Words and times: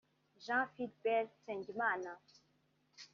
Jean 0.45 0.65
Philbert 0.73 1.29
Nsengimana 1.43 2.11